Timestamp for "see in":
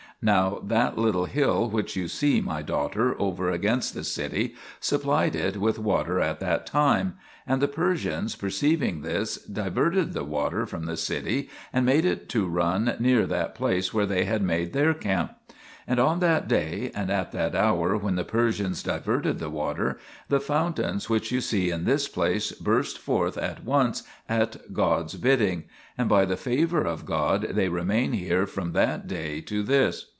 21.41-21.85